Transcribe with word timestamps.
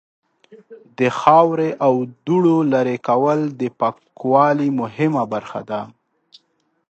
د 0.97 0.99
خاورې 1.19 1.69
او 1.85 1.93
دوړو 2.25 2.57
لرې 2.73 2.97
کول 3.07 3.39
د 3.59 3.63
پاکوالی 3.79 4.69
مهمه 4.81 5.23
برخه 5.33 5.61
ده. 5.69 5.81